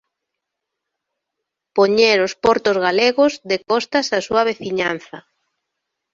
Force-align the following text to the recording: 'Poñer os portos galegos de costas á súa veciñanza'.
'Poñer 1.75 2.17
os 2.27 2.33
portos 2.43 2.77
galegos 2.85 3.33
de 3.49 3.57
costas 3.69 4.05
á 4.17 4.19
súa 4.27 4.41
veciñanza'. 4.49 5.23